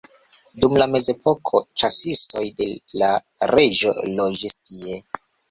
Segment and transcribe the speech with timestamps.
[0.61, 2.67] Dum la mezepoko ĉasistoj de
[3.03, 3.11] la
[3.53, 4.99] reĝo loĝis tie.